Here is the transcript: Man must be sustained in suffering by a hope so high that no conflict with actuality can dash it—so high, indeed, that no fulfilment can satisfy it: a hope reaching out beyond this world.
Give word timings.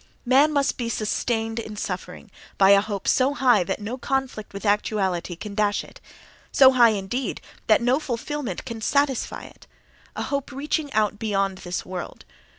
Man 0.25 0.51
must 0.51 0.77
be 0.77 0.89
sustained 0.89 1.59
in 1.59 1.77
suffering 1.77 2.31
by 2.57 2.71
a 2.71 2.81
hope 2.81 3.07
so 3.07 3.35
high 3.35 3.63
that 3.65 3.79
no 3.79 3.99
conflict 3.99 4.51
with 4.51 4.65
actuality 4.65 5.35
can 5.35 5.53
dash 5.53 5.83
it—so 5.83 6.71
high, 6.71 6.89
indeed, 6.89 7.39
that 7.67 7.83
no 7.83 7.99
fulfilment 7.99 8.65
can 8.65 8.81
satisfy 8.81 9.43
it: 9.43 9.67
a 10.15 10.23
hope 10.23 10.51
reaching 10.51 10.91
out 10.93 11.19
beyond 11.19 11.59
this 11.59 11.85
world. 11.85 12.25